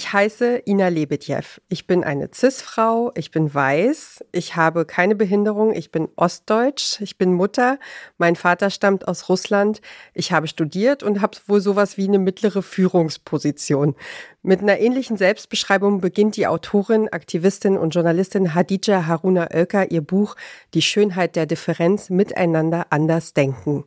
[0.00, 1.60] Ich heiße Ina Lebedjew.
[1.68, 7.18] Ich bin eine CIS-Frau, ich bin weiß, ich habe keine Behinderung, ich bin ostdeutsch, ich
[7.18, 7.78] bin Mutter,
[8.16, 9.82] mein Vater stammt aus Russland,
[10.14, 13.94] ich habe studiert und habe wohl sowas wie eine mittlere Führungsposition.
[14.42, 20.34] Mit einer ähnlichen Selbstbeschreibung beginnt die Autorin, Aktivistin und Journalistin Hadija Haruna Oelker ihr Buch
[20.72, 23.84] Die Schönheit der Differenz miteinander anders denken.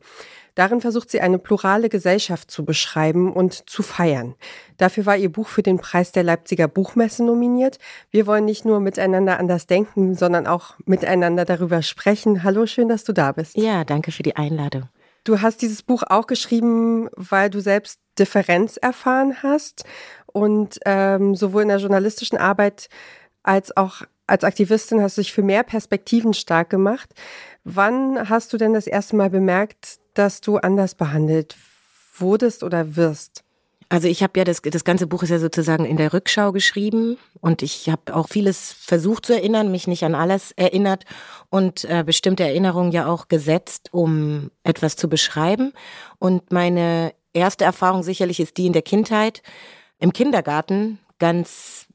[0.56, 4.36] Darin versucht sie eine plurale Gesellschaft zu beschreiben und zu feiern.
[4.78, 7.80] Dafür war ihr Buch für den Preis der Leipziger Buchmesse nominiert.
[8.12, 12.44] Wir wollen nicht nur miteinander anders denken, sondern auch miteinander darüber sprechen.
[12.44, 13.58] Hallo, schön, dass du da bist.
[13.58, 14.84] Ja, danke für die Einladung.
[15.24, 19.86] Du hast dieses Buch auch geschrieben, weil du selbst Differenz erfahren hast
[20.28, 22.90] und ähm, sowohl in der journalistischen Arbeit
[23.42, 27.10] als auch als Aktivistin hast du dich für mehr Perspektiven stark gemacht.
[27.64, 31.56] Wann hast du denn das erste Mal bemerkt, dass du anders behandelt
[32.18, 33.44] wurdest oder wirst?
[33.90, 37.18] Also ich habe ja das, das ganze Buch ist ja sozusagen in der Rückschau geschrieben
[37.42, 41.04] und ich habe auch vieles versucht zu erinnern, mich nicht an alles erinnert
[41.50, 45.74] und äh, bestimmte Erinnerungen ja auch gesetzt, um etwas zu beschreiben.
[46.18, 49.44] Und meine erste Erfahrung sicherlich ist die in der Kindheit,
[50.00, 51.86] im Kindergarten ganz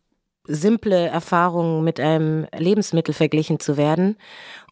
[0.48, 4.16] simple Erfahrungen mit einem Lebensmittel verglichen zu werden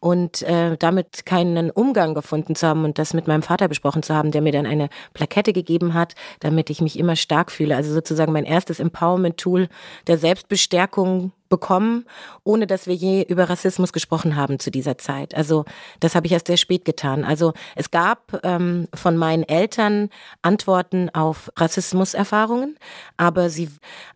[0.01, 4.13] und äh, damit keinen Umgang gefunden zu haben und das mit meinem Vater besprochen zu
[4.13, 7.75] haben, der mir dann eine Plakette gegeben hat, damit ich mich immer stark fühle.
[7.75, 9.69] Also sozusagen mein erstes Empowerment-Tool
[10.07, 12.05] der Selbstbestärkung bekommen,
[12.43, 15.35] ohne dass wir je über Rassismus gesprochen haben zu dieser Zeit.
[15.35, 15.65] Also
[15.99, 17.23] das habe ich erst sehr spät getan.
[17.23, 20.09] Also es gab ähm, von meinen Eltern
[20.41, 22.77] Antworten auf Rassismuserfahrungen,
[23.15, 23.69] aber sie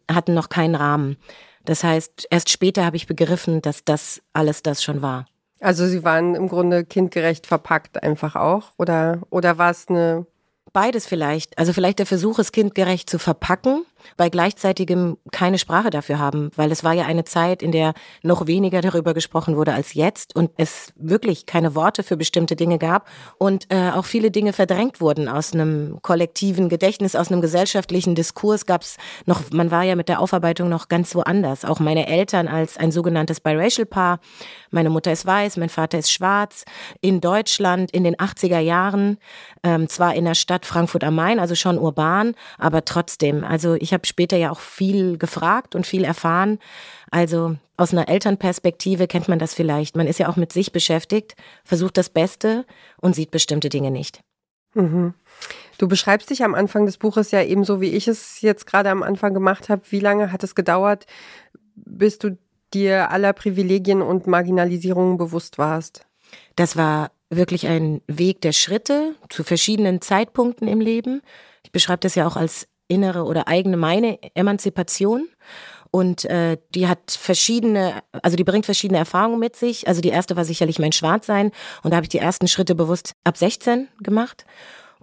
[0.09, 1.17] hatten noch keinen Rahmen.
[1.65, 5.25] Das heißt, erst später habe ich begriffen, dass das alles das schon war.
[5.59, 10.25] Also sie waren im Grunde kindgerecht verpackt einfach auch oder oder war es eine
[10.73, 11.57] Beides vielleicht.
[11.57, 13.85] Also vielleicht der Versuch, es kindgerecht zu verpacken,
[14.17, 18.47] bei gleichzeitigem keine Sprache dafür haben, weil es war ja eine Zeit, in der noch
[18.47, 23.07] weniger darüber gesprochen wurde als jetzt und es wirklich keine Worte für bestimmte Dinge gab
[23.37, 28.65] und äh, auch viele Dinge verdrängt wurden aus einem kollektiven Gedächtnis, aus einem gesellschaftlichen Diskurs
[28.65, 31.65] gab es noch, man war ja mit der Aufarbeitung noch ganz woanders.
[31.65, 34.19] Auch meine Eltern als ein sogenanntes biracial Paar,
[34.69, 36.65] meine Mutter ist weiß, mein Vater ist schwarz,
[37.01, 39.17] in Deutschland in den 80er Jahren,
[39.63, 43.90] ähm, zwar in der Stadt Frankfurt am Main, also schon urban, aber trotzdem, also ich
[43.91, 46.59] ich habe später ja auch viel gefragt und viel erfahren.
[47.11, 49.97] Also aus einer Elternperspektive kennt man das vielleicht.
[49.97, 51.35] Man ist ja auch mit sich beschäftigt,
[51.65, 52.65] versucht das Beste
[53.01, 54.21] und sieht bestimmte Dinge nicht.
[54.75, 55.13] Mhm.
[55.77, 59.03] Du beschreibst dich am Anfang des Buches ja ebenso, wie ich es jetzt gerade am
[59.03, 59.81] Anfang gemacht habe.
[59.89, 61.05] Wie lange hat es gedauert,
[61.75, 62.37] bis du
[62.73, 66.05] dir aller Privilegien und Marginalisierungen bewusst warst?
[66.55, 71.21] Das war wirklich ein Weg der Schritte zu verschiedenen Zeitpunkten im Leben.
[71.65, 75.27] Ich beschreibe das ja auch als innere oder eigene meine Emanzipation.
[75.89, 79.87] Und äh, die hat verschiedene, also die bringt verschiedene Erfahrungen mit sich.
[79.87, 81.51] Also die erste war sicherlich mein Schwarzsein.
[81.83, 84.45] Und da habe ich die ersten Schritte bewusst ab 16 gemacht.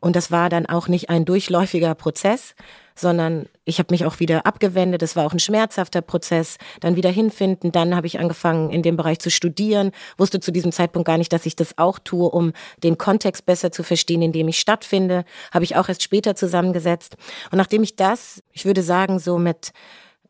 [0.00, 2.54] Und das war dann auch nicht ein durchläufiger Prozess,
[2.94, 5.02] sondern ich habe mich auch wieder abgewendet.
[5.02, 6.58] Es war auch ein schmerzhafter Prozess.
[6.80, 7.72] Dann wieder hinfinden.
[7.72, 9.92] Dann habe ich angefangen, in dem Bereich zu studieren.
[10.16, 13.70] Wusste zu diesem Zeitpunkt gar nicht, dass ich das auch tue, um den Kontext besser
[13.70, 15.24] zu verstehen, in dem ich stattfinde.
[15.52, 17.16] Habe ich auch erst später zusammengesetzt.
[17.50, 19.72] Und nachdem ich das, ich würde sagen, so mit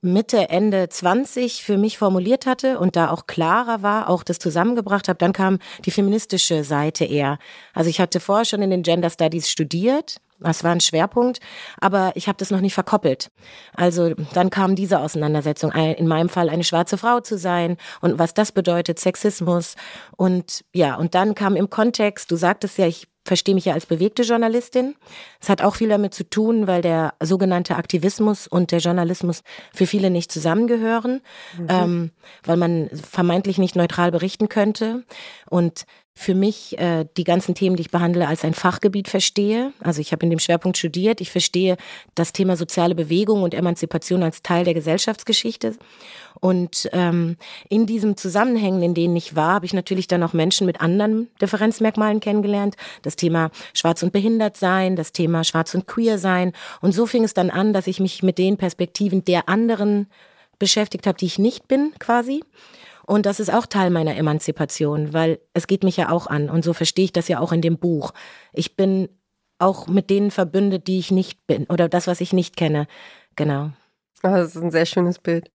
[0.01, 5.09] Mitte, Ende 20 für mich formuliert hatte und da auch klarer war, auch das zusammengebracht
[5.09, 7.39] habe, dann kam die feministische Seite eher.
[7.75, 11.41] Also ich hatte vorher schon in den Gender Studies studiert, das war ein Schwerpunkt,
[11.81, 13.31] aber ich habe das noch nicht verkoppelt.
[13.75, 18.35] Also dann kam diese Auseinandersetzung, in meinem Fall eine schwarze Frau zu sein und was
[18.35, 19.75] das bedeutet, Sexismus
[20.17, 23.87] und ja, und dann kam im Kontext, du sagtest ja, ich verstehe mich ja als
[23.87, 24.97] bewegte Journalistin.
[25.41, 29.43] Es hat auch viel damit zu tun, weil der sogenannte Aktivismus und der Journalismus
[29.73, 31.21] für viele nicht zusammengehören,
[31.57, 31.67] mhm.
[31.69, 32.11] ähm,
[32.45, 35.05] weil man vermeintlich nicht neutral berichten könnte.
[35.49, 35.85] Und
[36.19, 39.73] für mich äh, die ganzen Themen, die ich behandle, als ein Fachgebiet verstehe.
[39.79, 41.21] Also ich habe in dem Schwerpunkt studiert.
[41.21, 41.77] Ich verstehe
[42.17, 45.77] das Thema soziale Bewegung und Emanzipation als Teil der Gesellschaftsgeschichte.
[46.41, 47.37] Und ähm,
[47.69, 51.29] in diesem Zusammenhängen, in denen ich war, habe ich natürlich dann auch Menschen mit anderen
[51.41, 52.75] Differenzmerkmalen kennengelernt.
[53.03, 56.53] Das Thema Schwarz und Behindert sein, das Thema Schwarz und Queer sein.
[56.81, 60.09] Und so fing es dann an, dass ich mich mit den Perspektiven der anderen
[60.59, 62.43] beschäftigt habe, die ich nicht bin, quasi.
[63.09, 66.51] Und das ist auch Teil meiner Emanzipation, weil es geht mich ja auch an.
[66.51, 68.13] Und so verstehe ich das ja auch in dem Buch.
[68.53, 69.09] Ich bin
[69.59, 72.87] auch mit denen verbündet, die ich nicht bin oder das, was ich nicht kenne.
[73.35, 73.71] Genau.
[74.23, 75.51] Oh, das ist ein sehr schönes Bild.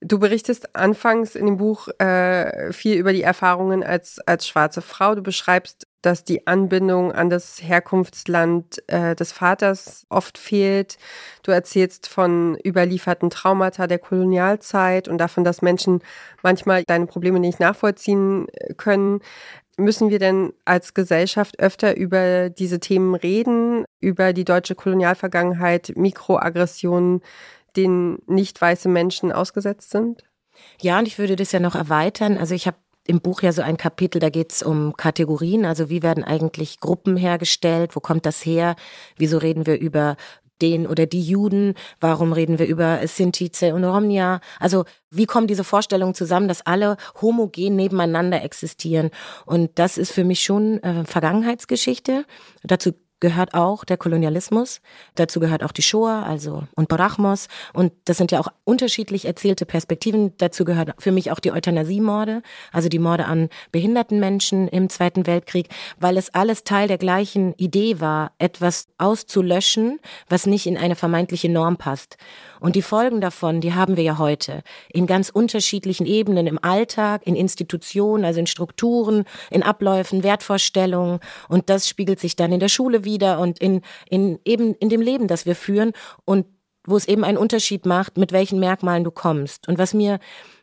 [0.00, 5.16] Du berichtest anfangs in dem Buch äh, viel über die Erfahrungen als, als schwarze Frau.
[5.16, 10.96] Du beschreibst, dass die Anbindung an das Herkunftsland äh, des Vaters oft fehlt.
[11.42, 16.00] Du erzählst von überlieferten Traumata der Kolonialzeit und davon, dass Menschen
[16.42, 19.20] manchmal deine Probleme nicht nachvollziehen äh, können.
[19.76, 27.22] Müssen wir denn als Gesellschaft öfter über diese Themen reden, über die deutsche Kolonialvergangenheit, Mikroaggressionen,
[27.76, 30.24] denen nicht weiße Menschen ausgesetzt sind?
[30.80, 32.38] Ja, und ich würde das ja noch erweitern.
[32.38, 32.76] Also ich habe
[33.08, 36.78] im Buch ja so ein Kapitel, da geht es um Kategorien, also wie werden eigentlich
[36.78, 38.76] Gruppen hergestellt, wo kommt das her,
[39.16, 40.16] wieso reden wir über
[40.60, 45.64] den oder die Juden, warum reden wir über Sinti, und Romnia, also wie kommen diese
[45.64, 49.10] Vorstellungen zusammen, dass alle homogen nebeneinander existieren?
[49.46, 52.26] Und das ist für mich schon äh, Vergangenheitsgeschichte,
[52.62, 54.80] dazu gehört auch der Kolonialismus,
[55.14, 59.66] dazu gehört auch die Shoah, also und Barachmos und das sind ja auch unterschiedlich erzählte
[59.66, 60.32] Perspektiven.
[60.38, 62.42] Dazu gehört für mich auch die Euthanasiemorde,
[62.72, 65.68] also die Morde an behinderten Menschen im Zweiten Weltkrieg,
[65.98, 71.48] weil es alles Teil der gleichen Idee war, etwas auszulöschen, was nicht in eine vermeintliche
[71.48, 72.16] Norm passt.
[72.60, 77.22] Und die Folgen davon, die haben wir ja heute in ganz unterschiedlichen Ebenen im Alltag,
[77.24, 81.20] in Institutionen, also in Strukturen, in Abläufen, Wertvorstellungen.
[81.48, 85.00] Und das spiegelt sich dann in der Schule wieder und in, in eben in dem
[85.00, 85.92] Leben, das wir führen
[86.24, 86.46] und
[86.86, 89.68] wo es eben einen Unterschied macht, mit welchen Merkmalen du kommst.
[89.68, 90.18] Und was mir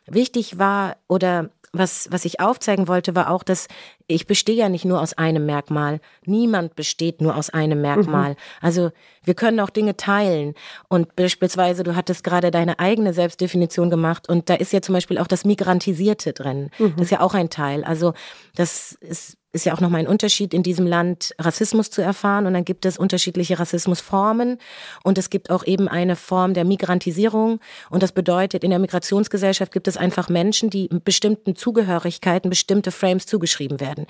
[0.06, 3.68] wichtig war oder was, was ich aufzeigen wollte, war auch, dass
[4.06, 6.00] ich bestehe ja nicht nur aus einem Merkmal.
[6.24, 8.30] Niemand besteht nur aus einem Merkmal.
[8.30, 8.36] Mhm.
[8.60, 8.90] Also
[9.24, 10.54] wir können auch Dinge teilen.
[10.88, 15.18] Und beispielsweise, du hattest gerade deine eigene Selbstdefinition gemacht und da ist ja zum Beispiel
[15.18, 16.70] auch das Migrantisierte drin.
[16.78, 16.94] Mhm.
[16.96, 17.84] Das ist ja auch ein Teil.
[17.84, 18.14] Also
[18.54, 22.46] das ist ist ja auch nochmal ein Unterschied in diesem Land, Rassismus zu erfahren.
[22.46, 24.58] Und dann gibt es unterschiedliche Rassismusformen.
[25.02, 27.58] Und es gibt auch eben eine Form der Migrantisierung.
[27.90, 33.26] Und das bedeutet, in der Migrationsgesellschaft gibt es einfach Menschen, die bestimmten Zugehörigkeiten, bestimmte Frames
[33.26, 34.06] zugeschrieben werden.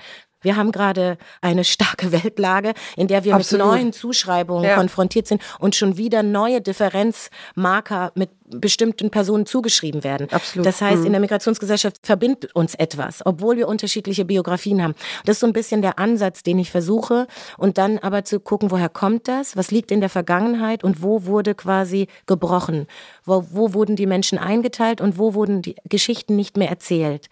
[0.47, 3.65] Wir haben gerade eine starke Weltlage, in der wir Absolut.
[3.65, 4.75] mit neuen Zuschreibungen ja.
[4.77, 10.29] konfrontiert sind und schon wieder neue Differenzmarker mit bestimmten Personen zugeschrieben werden.
[10.31, 10.65] Absolut.
[10.65, 11.07] Das heißt, mhm.
[11.07, 14.95] in der Migrationsgesellschaft verbindet uns etwas, obwohl wir unterschiedliche Biografien haben.
[15.25, 17.27] Das ist so ein bisschen der Ansatz, den ich versuche.
[17.57, 19.57] Und dann aber zu gucken, woher kommt das?
[19.57, 22.87] Was liegt in der Vergangenheit und wo wurde quasi gebrochen?
[23.25, 27.27] Wo, wo wurden die Menschen eingeteilt und wo wurden die Geschichten nicht mehr erzählt?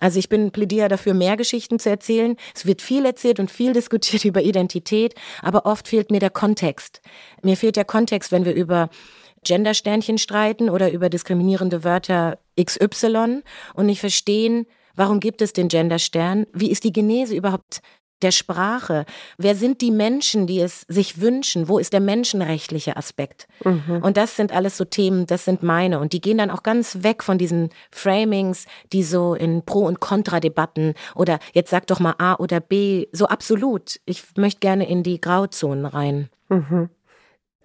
[0.00, 2.36] Also ich bin Plädier dafür, mehr Geschichten zu erzählen.
[2.54, 7.00] Es wird viel erzählt und viel diskutiert über Identität, aber oft fehlt mir der Kontext.
[7.42, 8.90] Mir fehlt der Kontext, wenn wir über
[9.44, 13.42] Gendersternchen streiten oder über diskriminierende Wörter XY
[13.74, 14.66] und nicht verstehen,
[14.96, 16.46] warum gibt es den Genderstern?
[16.52, 17.80] Wie ist die Genese überhaupt
[18.22, 19.04] der Sprache.
[19.36, 21.68] Wer sind die Menschen, die es sich wünschen?
[21.68, 23.46] Wo ist der menschenrechtliche Aspekt?
[23.64, 24.00] Mhm.
[24.02, 26.00] Und das sind alles so Themen, das sind meine.
[26.00, 30.00] Und die gehen dann auch ganz weg von diesen Framings, die so in Pro- und
[30.00, 34.00] Kontradebatten oder jetzt sag doch mal A oder B, so absolut.
[34.06, 36.30] Ich möchte gerne in die Grauzonen rein.
[36.48, 36.90] Mhm.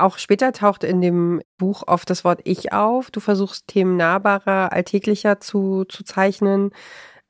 [0.02, 3.12] Auch später taucht in dem Buch oft das Wort Ich auf.
[3.12, 6.72] Du versuchst Themen nahbarer, alltäglicher zu, zu zeichnen.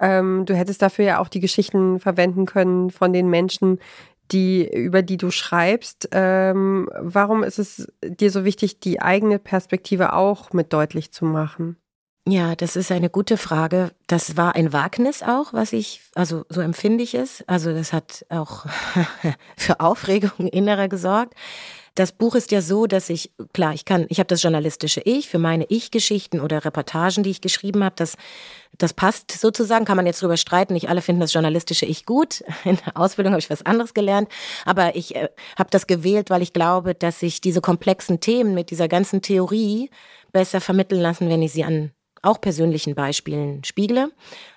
[0.02, 3.80] Ähm, du hättest dafür ja auch die Geschichten verwenden können von den Menschen,
[4.32, 6.10] die, über die du schreibst.
[6.12, 11.78] Ähm, warum ist es dir so wichtig, die eigene Perspektive auch mit deutlich zu machen?
[12.28, 13.92] Ja, das ist eine gute Frage.
[14.08, 17.44] Das war ein Wagnis auch, was ich, also so empfinde ich es.
[17.48, 18.68] Also das hat auch
[19.58, 21.34] für Aufregung innerer gesorgt.
[21.96, 25.28] Das Buch ist ja so, dass ich, klar, ich kann, ich habe das journalistische Ich
[25.28, 28.16] für meine Ich-Geschichten oder Reportagen, die ich geschrieben habe, das,
[28.78, 30.74] das passt sozusagen, kann man jetzt drüber streiten.
[30.74, 32.44] Nicht alle finden das journalistische Ich gut.
[32.64, 34.30] In der Ausbildung habe ich was anderes gelernt,
[34.64, 38.72] aber ich äh, habe das gewählt, weil ich glaube, dass ich diese komplexen Themen mit
[38.72, 39.90] dieser ganzen Theorie
[40.32, 41.92] besser vermitteln lassen, wenn ich sie an
[42.22, 44.12] auch persönlichen Beispielen spiegle.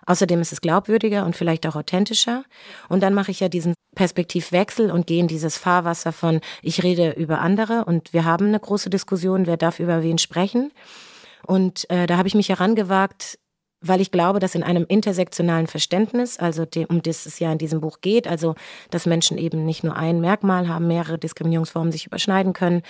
[0.07, 2.45] Außerdem ist es glaubwürdiger und vielleicht auch authentischer.
[2.89, 7.13] Und dann mache ich ja diesen Perspektivwechsel und gehe in dieses Fahrwasser von, ich rede
[7.13, 10.73] über andere und wir haben eine große Diskussion, wer darf über wen sprechen.
[11.47, 13.39] Und äh, da habe ich mich herangewagt,
[13.87, 17.59] weil ich glaube, dass in einem intersektionalen Verständnis, also dem, um das es ja in
[17.59, 18.55] diesem Buch geht, also
[18.91, 22.83] dass Menschen eben nicht nur ein Merkmal haben, mehrere Diskriminierungsformen sich überschneiden können,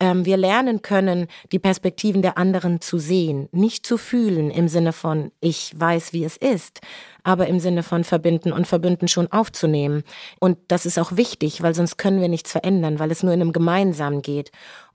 [0.00, 4.92] ähm, wir lernen können, die Perspektiven der anderen zu sehen, nicht zu fühlen im Sinne
[4.92, 6.80] von ich weiß, wie es ist,
[7.22, 10.02] aber im Sinne von verbinden und verbünden schon aufzunehmen.
[10.40, 13.42] Und das ist auch wichtig, weil sonst können wir nichts verändern, weil es nur in
[13.42, 14.50] einem Gemeinsamen geht.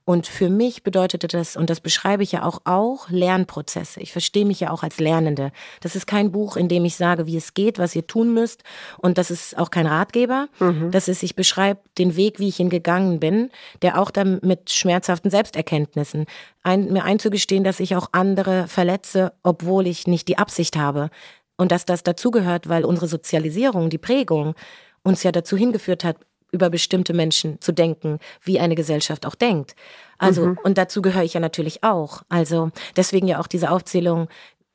[0.06, 4.00] Und für mich bedeutete das, und das beschreibe ich ja auch, auch Lernprozesse.
[4.00, 5.50] Ich verstehe mich ja auch als Lernende.
[5.80, 8.64] Das ist kein Buch, in dem ich sage, wie es geht, was ihr tun müsst.
[8.98, 10.48] Und das ist auch kein Ratgeber.
[10.58, 10.90] Mhm.
[10.90, 14.70] Das ist, ich beschreibe den Weg, wie ich ihn gegangen bin, der auch dann mit
[14.70, 16.26] schmerzhaften Selbsterkenntnissen,
[16.62, 21.08] ein, mir einzugestehen, dass ich auch andere verletze, obwohl ich nicht die Absicht habe.
[21.56, 24.54] Und dass das dazugehört, weil unsere Sozialisierung, die Prägung
[25.02, 26.16] uns ja dazu hingeführt hat,
[26.54, 29.74] über bestimmte Menschen zu denken, wie eine Gesellschaft auch denkt.
[30.16, 30.58] Also, mhm.
[30.62, 32.22] und dazu gehöre ich ja natürlich auch.
[32.28, 34.28] Also, deswegen ja auch diese Aufzählung,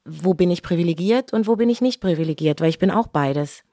[0.06, 3.64] wo bin ich privilegiert und wo bin ich nicht privilegiert, weil ich bin auch beides.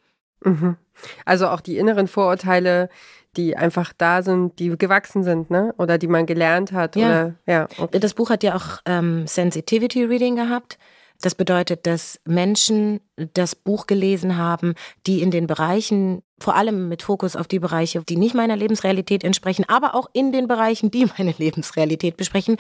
[0.45, 0.77] Mhm.
[1.25, 2.89] Also auch die inneren Vorurteile,
[3.37, 5.75] die einfach da sind, die gewachsen sind, ne?
[5.77, 6.97] Oder die man gelernt hat.
[6.97, 7.07] Ja.
[7.07, 7.99] Oder, ja okay.
[7.99, 10.79] Das Buch hat ja auch ähm, Sensitivity Reading gehabt.
[11.21, 13.01] Das bedeutet, dass Menschen
[13.35, 14.75] das Buch gelesen haben,
[15.07, 19.25] die in den Bereichen, vor allem mit Fokus auf die Bereiche, die nicht meiner Lebensrealität
[19.25, 22.57] entsprechen, aber auch in den Bereichen, die meine Lebensrealität besprechen,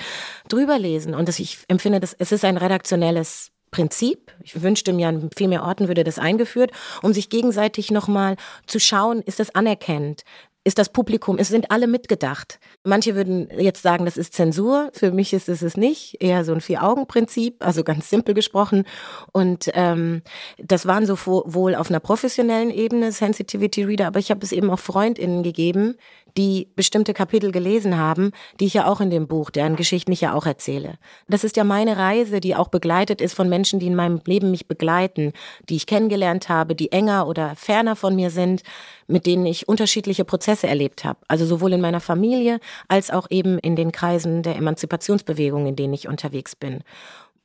[0.49, 1.15] drüber lesen.
[1.15, 4.33] Und das, ich empfinde, dass es ist ein redaktionelles Prinzip.
[4.43, 6.71] Ich wünschte mir, an viel mehr Orten würde das eingeführt,
[7.03, 10.23] um sich gegenseitig nochmal zu schauen, ist das anerkennend?
[10.67, 12.59] Ist das Publikum, es sind alle mitgedacht.
[12.83, 14.91] Manche würden jetzt sagen, das ist Zensur.
[14.93, 16.21] Für mich ist es es nicht.
[16.21, 18.85] Eher so ein Vier-Augen-Prinzip, also ganz simpel gesprochen.
[19.31, 20.23] Und ähm,
[20.59, 24.69] das waren so wohl auf einer professionellen Ebene Sensitivity Reader, aber ich habe es eben
[24.71, 25.95] auch FreundInnen gegeben,
[26.37, 30.21] die bestimmte Kapitel gelesen haben, die ich ja auch in dem Buch, deren Geschichten ich
[30.21, 30.99] ja auch erzähle.
[31.29, 34.51] Das ist ja meine Reise, die auch begleitet ist von Menschen, die in meinem Leben
[34.51, 35.33] mich begleiten,
[35.69, 38.63] die ich kennengelernt habe, die enger oder ferner von mir sind,
[39.07, 41.21] mit denen ich unterschiedliche Prozesse erlebt habe.
[41.29, 45.95] Also sowohl in meiner Familie als auch eben in den Kreisen der Emanzipationsbewegung, in denen
[45.95, 46.83] ich unterwegs bin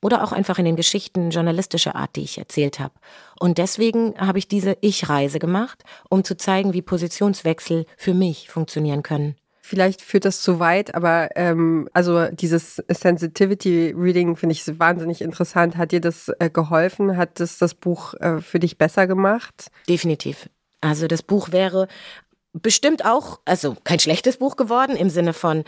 [0.02, 2.94] oder auch einfach in den Geschichten journalistischer Art, die ich erzählt habe.
[3.40, 9.04] Und deswegen habe ich diese Ich-Reise gemacht, um zu zeigen, wie Positionswechsel für mich funktionieren
[9.04, 9.36] können.
[9.72, 15.78] Vielleicht führt das zu weit, aber ähm, also dieses Sensitivity Reading finde ich wahnsinnig interessant.
[15.78, 17.16] Hat dir das äh, geholfen?
[17.16, 19.72] Hat das das Buch äh, für dich besser gemacht?
[19.88, 20.50] Definitiv.
[20.82, 21.88] Also das Buch wäre
[22.54, 25.64] bestimmt auch, also kein schlechtes Buch geworden im Sinne von,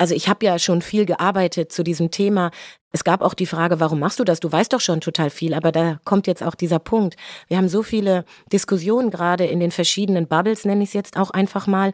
[0.00, 2.50] also ich habe ja schon viel gearbeitet zu diesem Thema.
[2.90, 4.40] Es gab auch die Frage, warum machst du das?
[4.40, 7.16] Du weißt doch schon total viel, aber da kommt jetzt auch dieser Punkt.
[7.48, 11.30] Wir haben so viele Diskussionen gerade in den verschiedenen Bubbles, nenne ich es jetzt auch
[11.30, 11.92] einfach mal,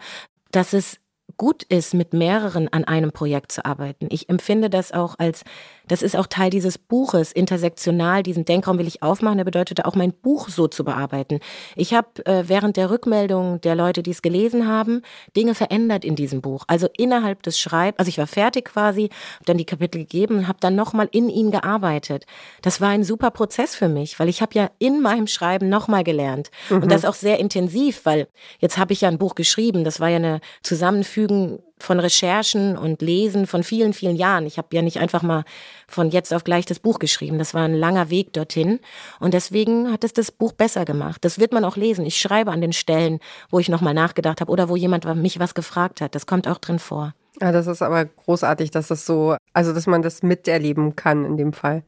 [0.53, 0.99] dass es
[1.37, 4.09] gut ist, mit mehreren an einem Projekt zu arbeiten.
[4.11, 5.45] Ich empfinde das auch als,
[5.87, 9.95] das ist auch Teil dieses Buches, intersektional, diesen Denkraum will ich aufmachen, der bedeutete auch
[9.95, 11.41] mein Buch so zu bearbeiten.
[11.75, 15.03] Ich habe äh, während der Rückmeldung der Leute, die es gelesen haben,
[15.37, 16.65] Dinge verändert in diesem Buch.
[16.69, 20.59] Also innerhalb des Schreibens, also ich war fertig quasi, habe dann die Kapitel gegeben habe
[20.61, 22.25] dann nochmal in ihnen gearbeitet.
[22.63, 26.05] Das war ein super Prozess für mich, weil ich habe ja in meinem Schreiben nochmal
[26.05, 26.51] gelernt.
[26.71, 26.83] Mhm.
[26.83, 28.29] Und das auch sehr intensiv, weil
[28.61, 32.77] jetzt habe ich ja ein Buch geschrieben, das war ja eine Zusammenführung Fügen von Recherchen
[32.77, 34.45] und Lesen von vielen, vielen Jahren.
[34.45, 35.45] Ich habe ja nicht einfach mal
[35.89, 37.39] von jetzt auf gleich das Buch geschrieben.
[37.39, 38.81] Das war ein langer Weg dorthin.
[39.19, 41.25] Und deswegen hat es das Buch besser gemacht.
[41.25, 42.05] Das wird man auch lesen.
[42.05, 45.55] Ich schreibe an den Stellen, wo ich nochmal nachgedacht habe oder wo jemand mich was
[45.55, 46.15] gefragt hat.
[46.15, 47.15] Das kommt auch drin vor.
[47.41, 51.39] Ja, das ist aber großartig, dass das so, also dass man das miterleben kann in
[51.39, 51.83] dem Fall.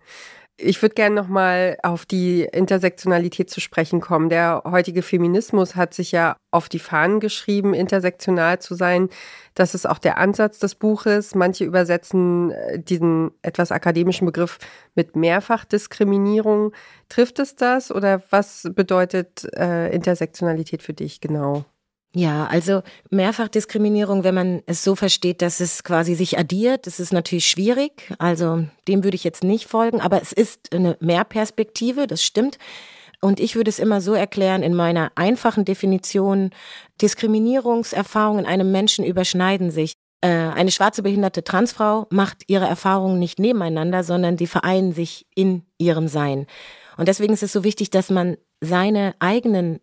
[0.60, 4.28] Ich würde gerne nochmal auf die Intersektionalität zu sprechen kommen.
[4.28, 9.08] Der heutige Feminismus hat sich ja auf die Fahnen geschrieben, intersektional zu sein.
[9.54, 11.36] Das ist auch der Ansatz des Buches.
[11.36, 14.58] Manche übersetzen äh, diesen etwas akademischen Begriff
[14.96, 16.72] mit Mehrfachdiskriminierung.
[17.08, 21.66] Trifft es das oder was bedeutet äh, Intersektionalität für dich genau?
[22.18, 27.12] Ja, also Mehrfachdiskriminierung, wenn man es so versteht, dass es quasi sich addiert, das ist
[27.12, 28.12] natürlich schwierig.
[28.18, 32.58] Also dem würde ich jetzt nicht folgen, aber es ist eine Mehrperspektive, das stimmt.
[33.20, 36.50] Und ich würde es immer so erklären, in meiner einfachen Definition,
[37.00, 39.92] Diskriminierungserfahrungen einem Menschen überschneiden sich.
[40.20, 45.62] Äh, eine schwarze behinderte Transfrau macht ihre Erfahrungen nicht nebeneinander, sondern die vereinen sich in
[45.78, 46.48] ihrem Sein.
[46.96, 49.78] Und deswegen ist es so wichtig, dass man seine eigenen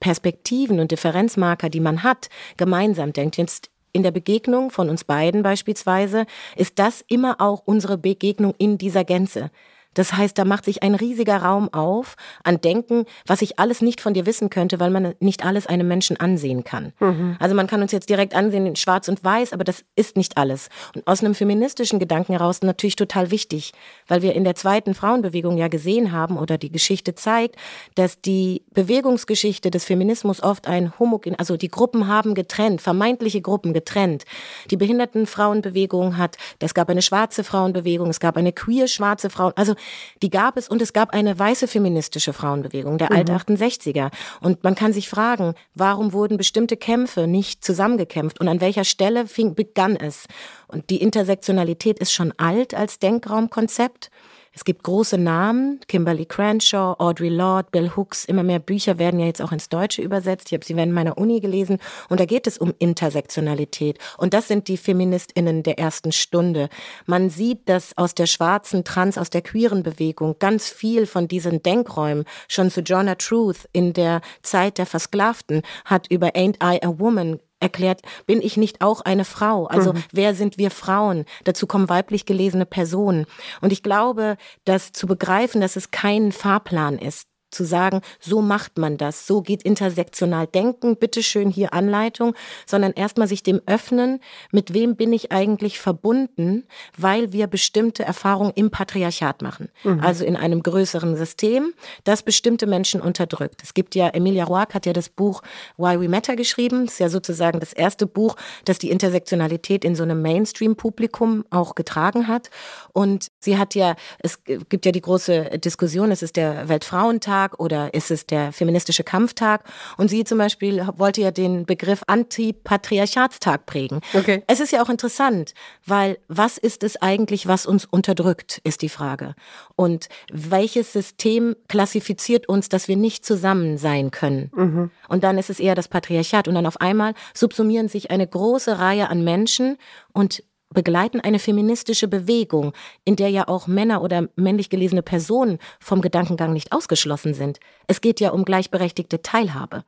[0.00, 3.36] Perspektiven und Differenzmarker, die man hat, gemeinsam denkt.
[3.36, 6.26] Jetzt in der Begegnung von uns beiden beispielsweise
[6.56, 9.50] ist das immer auch unsere Begegnung in dieser Gänze.
[9.98, 12.14] Das heißt, da macht sich ein riesiger Raum auf
[12.44, 15.88] an Denken, was ich alles nicht von dir wissen könnte, weil man nicht alles einem
[15.88, 16.92] Menschen ansehen kann.
[17.00, 17.36] Mhm.
[17.40, 20.36] Also man kann uns jetzt direkt ansehen in schwarz und weiß, aber das ist nicht
[20.36, 20.68] alles.
[20.94, 23.72] Und aus einem feministischen Gedanken heraus natürlich total wichtig,
[24.06, 27.56] weil wir in der zweiten Frauenbewegung ja gesehen haben oder die Geschichte zeigt,
[27.96, 33.72] dass die Bewegungsgeschichte des Feminismus oft ein homogen, also die Gruppen haben getrennt, vermeintliche Gruppen
[33.72, 34.26] getrennt.
[34.70, 39.74] Die Behindertenfrauenbewegung hat, es gab eine schwarze Frauenbewegung, es gab eine queer schwarze Frauen, also
[40.22, 43.18] die gab es und es gab eine weiße feministische Frauenbewegung der mhm.
[43.18, 44.10] Alt-68er.
[44.40, 49.26] Und man kann sich fragen, warum wurden bestimmte Kämpfe nicht zusammengekämpft und an welcher Stelle
[49.26, 50.26] fing, begann es?
[50.66, 54.10] Und die Intersektionalität ist schon alt als Denkraumkonzept.
[54.58, 59.26] Es gibt große Namen, Kimberly Crenshaw, Audre Lorde, Bill Hooks, immer mehr Bücher werden ja
[59.26, 60.48] jetzt auch ins Deutsche übersetzt.
[60.48, 64.00] Ich habe sie in meiner Uni gelesen und da geht es um Intersektionalität.
[64.16, 66.70] Und das sind die Feministinnen der ersten Stunde.
[67.06, 71.62] Man sieht, dass aus der schwarzen Trans, aus der queeren Bewegung ganz viel von diesen
[71.62, 76.98] Denkräumen schon zu Jonah Truth in der Zeit der Versklavten hat über Ain't I a
[76.98, 79.66] Woman erklärt, bin ich nicht auch eine Frau?
[79.66, 80.04] Also mhm.
[80.12, 81.24] wer sind wir Frauen?
[81.44, 83.26] Dazu kommen weiblich gelesene Personen.
[83.60, 88.78] Und ich glaube, dass zu begreifen, dass es kein Fahrplan ist, zu sagen, so macht
[88.78, 92.34] man das, so geht intersektional denken, bitteschön hier Anleitung,
[92.66, 94.20] sondern erstmal sich dem öffnen,
[94.52, 96.64] mit wem bin ich eigentlich verbunden,
[96.96, 99.68] weil wir bestimmte Erfahrungen im Patriarchat machen.
[99.84, 100.00] Mhm.
[100.00, 101.72] Also in einem größeren System,
[102.04, 103.62] das bestimmte Menschen unterdrückt.
[103.62, 105.42] Es gibt ja, Emilia Roark hat ja das Buch
[105.76, 109.94] Why We Matter geschrieben, das ist ja sozusagen das erste Buch, das die Intersektionalität in
[109.94, 112.50] so einem Mainstream-Publikum auch getragen hat.
[112.92, 117.60] Und sie hat ja, es gibt ja die große Diskussion, es ist der Weltfrauentag, Frauentag
[117.60, 119.64] oder ist es der feministische Kampftag?
[119.96, 124.00] Und sie zum Beispiel wollte ja den Begriff Antipatriarchatstag prägen.
[124.14, 124.42] Okay.
[124.46, 125.54] Es ist ja auch interessant,
[125.86, 129.34] weil was ist es eigentlich, was uns unterdrückt, ist die Frage.
[129.76, 134.50] Und welches System klassifiziert uns, dass wir nicht zusammen sein können?
[134.54, 134.90] Mhm.
[135.08, 136.48] Und dann ist es eher das Patriarchat.
[136.48, 139.76] Und dann auf einmal subsumieren sich eine große Reihe an Menschen
[140.12, 140.42] und
[140.74, 142.72] begleiten eine feministische Bewegung,
[143.04, 147.58] in der ja auch Männer oder männlich gelesene Personen vom Gedankengang nicht ausgeschlossen sind.
[147.86, 149.84] Es geht ja um gleichberechtigte Teilhabe.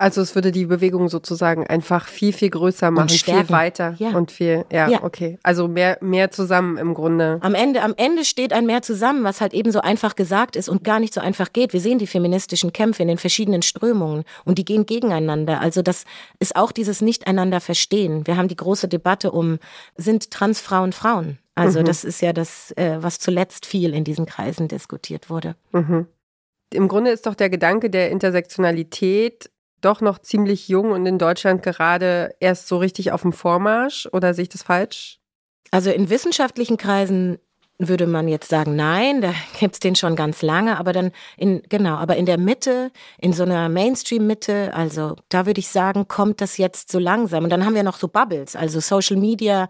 [0.00, 4.16] Also es würde die Bewegung sozusagen einfach viel, viel größer machen, viel weiter ja.
[4.16, 5.38] und viel, ja, ja, okay.
[5.42, 7.36] Also mehr, mehr zusammen im Grunde.
[7.42, 10.70] Am Ende, am Ende steht ein mehr zusammen, was halt eben so einfach gesagt ist
[10.70, 11.74] und gar nicht so einfach geht.
[11.74, 15.60] Wir sehen die feministischen Kämpfe in den verschiedenen Strömungen und die gehen gegeneinander.
[15.60, 16.06] Also das
[16.38, 18.26] ist auch dieses Nicht-einander verstehen.
[18.26, 19.58] Wir haben die große Debatte um,
[19.96, 21.36] sind Transfrauen Frauen?
[21.56, 21.84] Also mhm.
[21.84, 25.56] das ist ja das, äh, was zuletzt viel in diesen Kreisen diskutiert wurde.
[25.72, 26.06] Mhm.
[26.72, 31.62] Im Grunde ist doch der Gedanke der Intersektionalität doch noch ziemlich jung und in Deutschland
[31.62, 35.18] gerade erst so richtig auf dem Vormarsch oder sehe ich das falsch?
[35.70, 37.38] Also in wissenschaftlichen Kreisen
[37.78, 41.94] würde man jetzt sagen, nein, da gibt's den schon ganz lange, aber dann in, genau,
[41.94, 46.58] aber in der Mitte, in so einer Mainstream-Mitte, also da würde ich sagen, kommt das
[46.58, 47.44] jetzt so langsam.
[47.44, 49.68] Und dann haben wir noch so Bubbles, also Social Media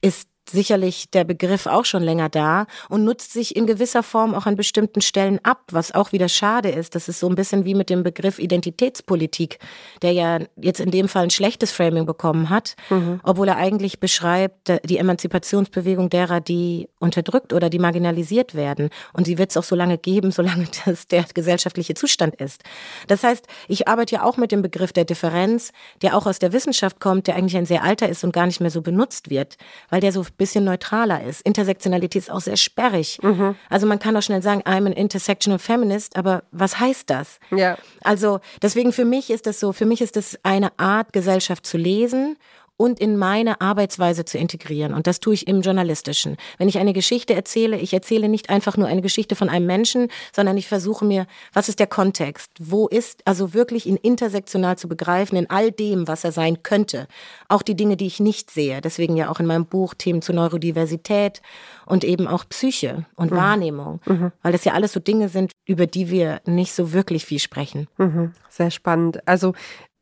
[0.00, 4.46] ist sicherlich der Begriff auch schon länger da und nutzt sich in gewisser Form auch
[4.46, 6.94] an bestimmten Stellen ab, was auch wieder schade ist.
[6.94, 9.58] Das ist so ein bisschen wie mit dem Begriff Identitätspolitik,
[10.02, 13.20] der ja jetzt in dem Fall ein schlechtes Framing bekommen hat, mhm.
[13.22, 18.90] obwohl er eigentlich beschreibt die Emanzipationsbewegung derer, die unterdrückt oder die marginalisiert werden.
[19.12, 22.62] Und sie wird es auch so lange geben, solange das der gesellschaftliche Zustand ist.
[23.06, 26.52] Das heißt, ich arbeite ja auch mit dem Begriff der Differenz, der auch aus der
[26.52, 29.56] Wissenschaft kommt, der eigentlich ein sehr alter ist und gar nicht mehr so benutzt wird,
[29.90, 31.42] weil der so bisschen neutraler ist.
[31.42, 33.18] Intersektionalität ist auch sehr sperrig.
[33.22, 33.56] Mhm.
[33.68, 37.38] Also man kann auch schnell sagen, I'm an intersectional feminist, aber was heißt das?
[37.50, 37.76] Ja.
[38.02, 41.76] Also deswegen für mich ist das so, für mich ist das eine Art, Gesellschaft zu
[41.76, 42.38] lesen
[42.78, 44.94] und in meine Arbeitsweise zu integrieren.
[44.94, 46.36] Und das tue ich im Journalistischen.
[46.56, 50.08] Wenn ich eine Geschichte erzähle, ich erzähle nicht einfach nur eine Geschichte von einem Menschen,
[50.34, 52.52] sondern ich versuche mir, was ist der Kontext?
[52.60, 57.08] Wo ist, also wirklich ihn intersektional zu begreifen in all dem, was er sein könnte.
[57.48, 58.80] Auch die Dinge, die ich nicht sehe.
[58.80, 61.42] Deswegen ja auch in meinem Buch Themen zu Neurodiversität
[61.84, 63.36] und eben auch Psyche und mhm.
[63.36, 64.00] Wahrnehmung.
[64.06, 64.30] Mhm.
[64.42, 67.88] Weil das ja alles so Dinge sind, über die wir nicht so wirklich viel sprechen.
[67.96, 68.32] Mhm.
[68.48, 69.26] Sehr spannend.
[69.26, 69.54] Also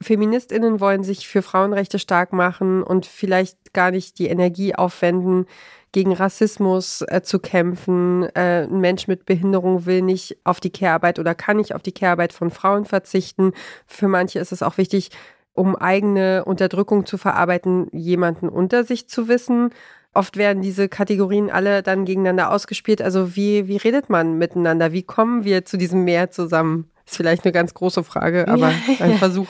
[0.02, 5.46] Feministinnen wollen sich für Frauenrechte stark machen und vielleicht gar nicht die Energie aufwenden,
[5.92, 8.24] gegen Rassismus äh, zu kämpfen.
[8.34, 11.92] Äh, ein Mensch mit Behinderung will nicht auf die Care-Arbeit oder kann nicht auf die
[11.92, 13.52] Care-Arbeit von Frauen verzichten.
[13.86, 15.10] Für manche ist es auch wichtig,
[15.54, 19.70] um eigene Unterdrückung zu verarbeiten, jemanden unter sich zu wissen.
[20.12, 23.00] Oft werden diese Kategorien alle dann gegeneinander ausgespielt.
[23.00, 24.92] Also wie, wie redet man miteinander?
[24.92, 26.90] Wie kommen wir zu diesem Meer zusammen?
[27.06, 28.96] Ist vielleicht eine ganz große Frage, aber ja.
[28.98, 29.48] ein Versuch.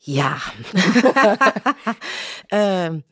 [0.00, 0.40] Ja.
[2.50, 3.04] ähm,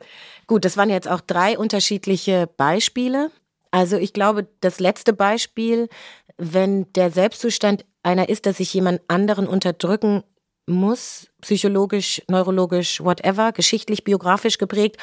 [0.47, 3.31] gut, das waren jetzt auch drei unterschiedliche Beispiele.
[3.71, 5.89] Also ich glaube, das letzte Beispiel,
[6.37, 10.25] wenn der Selbstzustand einer ist, dass sich jemand anderen unterdrücken
[10.67, 14.97] muss, psychologisch, neurologisch, whatever, geschichtlich, biografisch geprägt,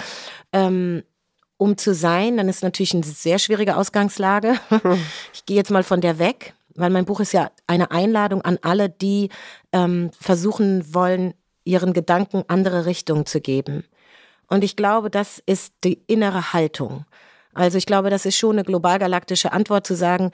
[0.51, 1.03] ähm,
[1.57, 4.55] um zu sein, dann ist natürlich eine sehr schwierige Ausgangslage.
[5.33, 8.57] Ich gehe jetzt mal von der weg weil mein Buch ist ja eine Einladung an
[8.61, 9.29] alle, die
[9.73, 11.33] ähm, versuchen wollen,
[11.65, 13.83] ihren Gedanken andere Richtungen zu geben.
[14.47, 17.05] Und ich glaube, das ist die innere Haltung.
[17.53, 20.31] Also ich glaube, das ist schon eine globalgalaktische Antwort zu sagen,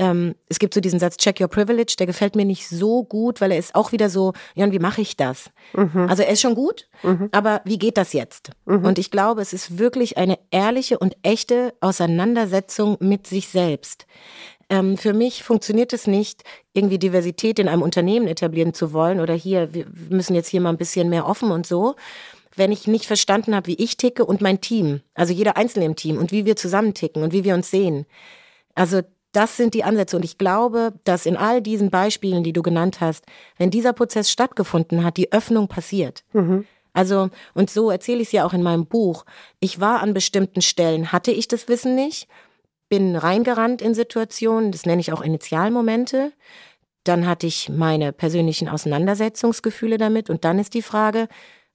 [0.00, 3.42] ähm, es gibt so diesen Satz, check your privilege, der gefällt mir nicht so gut,
[3.42, 5.50] weil er ist auch wieder so, ja, wie mache ich das?
[5.74, 6.06] Mhm.
[6.08, 7.28] Also er ist schon gut, mhm.
[7.32, 8.50] aber wie geht das jetzt?
[8.64, 8.86] Mhm.
[8.86, 14.06] Und ich glaube, es ist wirklich eine ehrliche und echte Auseinandersetzung mit sich selbst.
[14.70, 19.34] Ähm, für mich funktioniert es nicht, irgendwie Diversität in einem Unternehmen etablieren zu wollen oder
[19.34, 21.96] hier, wir müssen jetzt hier mal ein bisschen mehr offen und so
[22.56, 25.96] wenn ich nicht verstanden habe, wie ich ticke und mein Team, also jeder Einzelne im
[25.96, 28.06] Team und wie wir zusammen ticken und wie wir uns sehen.
[28.74, 29.02] Also
[29.32, 30.16] das sind die Ansätze.
[30.16, 33.24] Und ich glaube, dass in all diesen Beispielen, die du genannt hast,
[33.58, 36.24] wenn dieser Prozess stattgefunden hat, die Öffnung passiert.
[36.32, 36.66] Mhm.
[36.92, 39.24] Also, und so erzähle ich es ja auch in meinem Buch.
[39.60, 42.26] Ich war an bestimmten Stellen, hatte ich das Wissen nicht,
[42.90, 46.32] bin reingerannt in Situationen, das nenne ich auch Initialmomente.
[47.04, 50.28] Dann hatte ich meine persönlichen Auseinandersetzungsgefühle damit.
[50.28, 51.28] Und dann ist die Frage,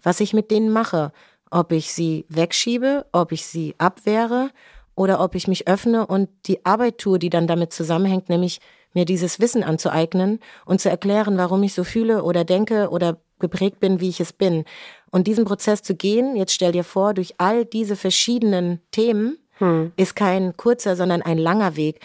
[0.04, 1.12] was ich mit denen mache.
[1.49, 4.51] Ob ich sie wegschiebe, ob ich sie abwehre
[4.93, 8.60] oder ob ich mich öffne und die Arbeit tue, die dann damit zusammenhängt, nämlich
[8.93, 13.80] mir dieses Wissen anzueignen und zu erklären, warum ich so fühle oder denke oder geprägt
[13.80, 14.63] bin, wie ich es bin.
[15.12, 19.91] Und diesen Prozess zu gehen, jetzt stell dir vor, durch all diese verschiedenen Themen, hm.
[19.96, 22.00] ist kein kurzer, sondern ein langer Weg,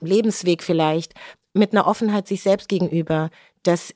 [0.00, 1.14] Lebensweg vielleicht,
[1.52, 3.30] mit einer Offenheit sich selbst gegenüber,
[3.62, 3.94] dass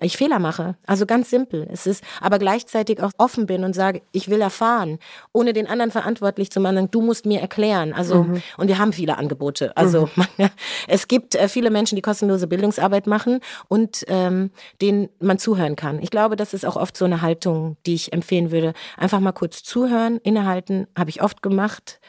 [0.00, 0.76] ich Fehler mache.
[0.86, 1.68] Also ganz simpel.
[1.70, 4.98] Es ist, aber gleichzeitig auch offen bin und sage, ich will erfahren,
[5.32, 6.90] ohne den anderen verantwortlich zu machen.
[6.90, 7.92] Du musst mir erklären.
[7.92, 8.42] Also, mhm.
[8.56, 9.76] und wir haben viele Angebote.
[9.76, 10.24] Also, mhm.
[10.38, 10.50] man,
[10.88, 16.00] es gibt äh, viele Menschen, die kostenlose Bildungsarbeit machen und ähm, denen man zuhören kann.
[16.02, 18.72] Ich glaube, das ist auch oft so eine Haltung, die ich empfehlen würde.
[18.96, 22.00] Einfach mal kurz zuhören, innehalten, habe ich oft gemacht.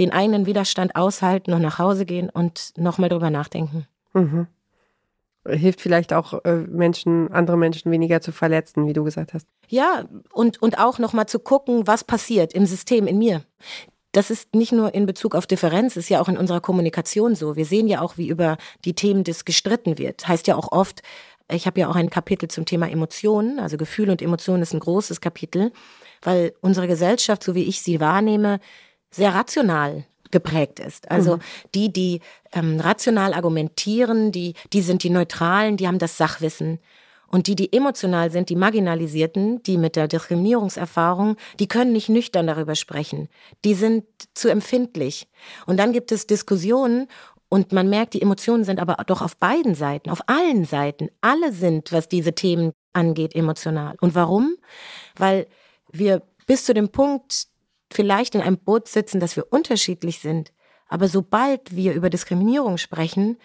[0.00, 3.86] Den eigenen Widerstand aushalten und nach Hause gehen und nochmal drüber nachdenken.
[4.12, 4.48] Mhm
[5.48, 9.46] hilft vielleicht auch äh, Menschen, andere Menschen weniger zu verletzen, wie du gesagt hast.
[9.68, 13.42] Ja, und, und auch nochmal zu gucken, was passiert im System, in mir.
[14.12, 17.54] Das ist nicht nur in Bezug auf Differenz, ist ja auch in unserer Kommunikation so.
[17.54, 20.26] Wir sehen ja auch, wie über die Themen des gestritten wird.
[20.26, 21.02] Heißt ja auch oft,
[21.50, 24.80] ich habe ja auch ein Kapitel zum Thema Emotionen, also Gefühl und Emotionen ist ein
[24.80, 25.72] großes Kapitel,
[26.22, 28.60] weil unsere Gesellschaft, so wie ich sie wahrnehme,
[29.10, 31.10] sehr rational geprägt ist.
[31.10, 31.40] Also mhm.
[31.74, 32.20] die, die
[32.52, 36.78] ähm, rational argumentieren, die, die sind die Neutralen, die haben das Sachwissen.
[37.32, 42.48] Und die, die emotional sind, die Marginalisierten, die mit der Diskriminierungserfahrung, die können nicht nüchtern
[42.48, 43.28] darüber sprechen.
[43.64, 45.28] Die sind zu empfindlich.
[45.66, 47.06] Und dann gibt es Diskussionen
[47.48, 51.08] und man merkt, die Emotionen sind aber doch auf beiden Seiten, auf allen Seiten.
[51.20, 53.96] Alle sind, was diese Themen angeht, emotional.
[54.00, 54.56] Und warum?
[55.16, 55.46] Weil
[55.92, 57.46] wir bis zu dem Punkt
[57.92, 60.52] vielleicht in einem Boot sitzen, dass wir unterschiedlich sind.
[60.88, 63.38] Aber sobald wir über Diskriminierung sprechen,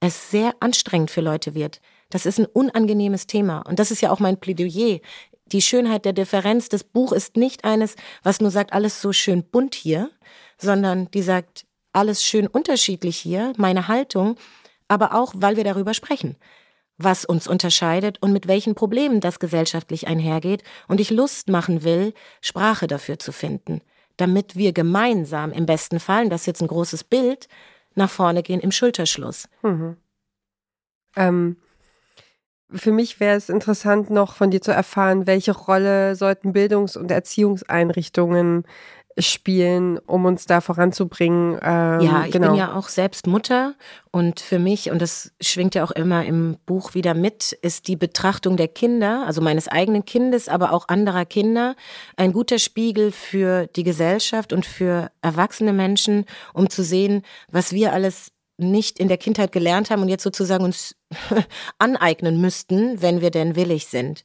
[0.00, 1.80] es sehr anstrengend für Leute wird.
[2.08, 3.60] Das ist ein unangenehmes Thema.
[3.60, 5.00] Und das ist ja auch mein Plädoyer.
[5.46, 9.44] Die Schönheit der Differenz des Buch ist nicht eines, was nur sagt, alles so schön
[9.44, 10.10] bunt hier,
[10.58, 14.36] sondern die sagt, alles schön unterschiedlich hier, meine Haltung,
[14.88, 16.36] aber auch, weil wir darüber sprechen,
[16.98, 22.14] was uns unterscheidet und mit welchen Problemen das gesellschaftlich einhergeht und ich Lust machen will,
[22.40, 23.80] Sprache dafür zu finden
[24.20, 27.48] damit wir gemeinsam im besten Fall, das ist jetzt ein großes Bild,
[27.94, 29.48] nach vorne gehen im Schulterschluss.
[29.62, 29.96] Mhm.
[31.16, 31.56] Ähm,
[32.72, 37.10] für mich wäre es interessant, noch von dir zu erfahren, welche Rolle sollten Bildungs- und
[37.10, 38.64] Erziehungseinrichtungen
[39.18, 41.58] spielen, um uns da voranzubringen.
[41.62, 42.48] Ähm, ja, ich genau.
[42.48, 43.74] bin ja auch selbst Mutter
[44.12, 47.96] und für mich, und das schwingt ja auch immer im Buch wieder mit, ist die
[47.96, 51.74] Betrachtung der Kinder, also meines eigenen Kindes, aber auch anderer Kinder,
[52.16, 57.92] ein guter Spiegel für die Gesellschaft und für erwachsene Menschen, um zu sehen, was wir
[57.92, 60.94] alles nicht in der Kindheit gelernt haben und jetzt sozusagen uns
[61.78, 64.24] aneignen müssten, wenn wir denn willig sind.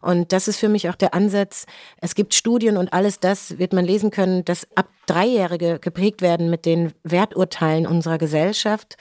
[0.00, 1.66] Und das ist für mich auch der Ansatz.
[2.00, 6.50] Es gibt Studien und alles das wird man lesen können, dass ab Dreijährige geprägt werden
[6.50, 8.96] mit den Werturteilen unserer Gesellschaft.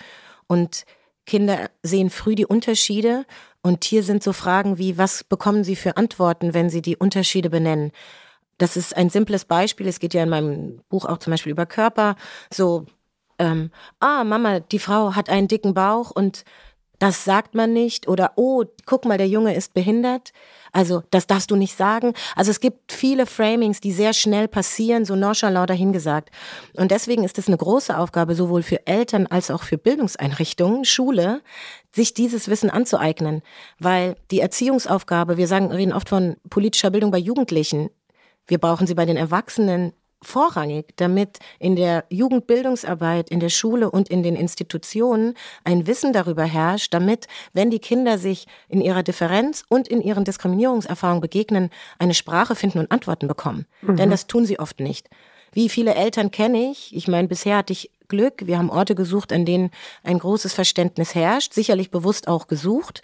[0.47, 0.85] Und
[1.25, 3.25] Kinder sehen früh die Unterschiede.
[3.61, 7.49] Und hier sind so Fragen wie, was bekommen sie für Antworten, wenn sie die Unterschiede
[7.49, 7.91] benennen?
[8.57, 9.87] Das ist ein simples Beispiel.
[9.87, 12.15] Es geht ja in meinem Buch auch zum Beispiel über Körper.
[12.53, 12.85] So,
[13.39, 16.45] ähm, ah, Mama, die Frau hat einen dicken Bauch und
[16.99, 20.31] das sagt man nicht oder oh, guck mal, der Junge ist behindert.
[20.71, 22.13] Also, das darfst du nicht sagen.
[22.35, 26.31] Also, es gibt viele Framings, die sehr schnell passieren, so nonchalant dahingesagt.
[26.75, 31.41] Und deswegen ist es eine große Aufgabe, sowohl für Eltern als auch für Bildungseinrichtungen, Schule,
[31.93, 33.41] sich dieses Wissen anzueignen.
[33.79, 37.89] Weil die Erziehungsaufgabe, wir sagen, reden oft von politischer Bildung bei Jugendlichen.
[38.47, 39.93] Wir brauchen sie bei den Erwachsenen
[40.27, 46.43] vorrangig, damit in der Jugendbildungsarbeit, in der Schule und in den Institutionen ein Wissen darüber
[46.43, 52.13] herrscht, damit, wenn die Kinder sich in ihrer Differenz und in ihren Diskriminierungserfahrungen begegnen, eine
[52.13, 53.65] Sprache finden und Antworten bekommen.
[53.81, 53.97] Mhm.
[53.97, 55.09] Denn das tun sie oft nicht.
[55.51, 56.93] Wie viele Eltern kenne ich?
[56.95, 58.45] Ich meine, bisher hatte ich Glück.
[58.45, 59.71] Wir haben Orte gesucht, an denen
[60.03, 63.01] ein großes Verständnis herrscht, sicherlich bewusst auch gesucht.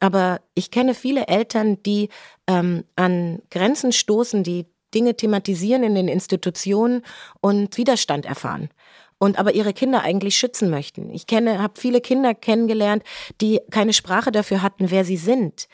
[0.00, 2.08] Aber ich kenne viele Eltern, die
[2.46, 7.02] ähm, an Grenzen stoßen, die Dinge thematisieren in den Institutionen
[7.40, 8.70] und Widerstand erfahren
[9.18, 11.10] und aber ihre Kinder eigentlich schützen möchten.
[11.10, 13.02] Ich kenne, habe viele Kinder kennengelernt,
[13.40, 15.68] die keine Sprache dafür hatten, wer sie sind.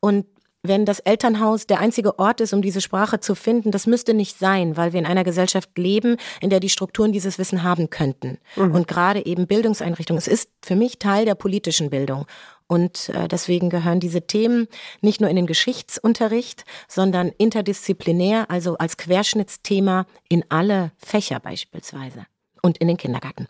[0.00, 0.26] Und
[0.62, 4.38] wenn das Elternhaus der einzige Ort ist, um diese Sprache zu finden, das müsste nicht
[4.38, 8.38] sein, weil wir in einer Gesellschaft leben, in der die Strukturen dieses Wissen haben könnten.
[8.56, 8.74] Mhm.
[8.74, 10.18] Und gerade eben Bildungseinrichtungen.
[10.18, 12.26] Es ist für mich Teil der politischen Bildung.
[12.68, 14.68] Und äh, deswegen gehören diese Themen
[15.00, 22.26] nicht nur in den Geschichtsunterricht, sondern interdisziplinär, also als Querschnittsthema in alle Fächer beispielsweise
[22.62, 23.48] und in den Kindergarten.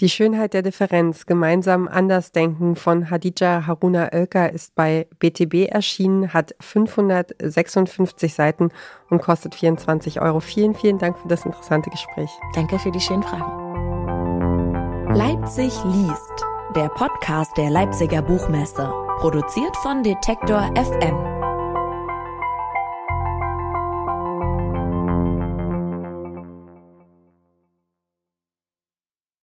[0.00, 6.56] Die Schönheit der Differenz, gemeinsam Andersdenken von Hadija Haruna Oelker ist bei BTB erschienen, hat
[6.58, 8.70] 556 Seiten
[9.08, 10.40] und kostet 24 Euro.
[10.40, 12.30] Vielen, vielen Dank für das interessante Gespräch.
[12.56, 13.62] Danke für die schönen Fragen.
[15.14, 16.44] Leipzig liest,
[16.74, 21.33] der Podcast der Leipziger Buchmesse, produziert von Detektor FM.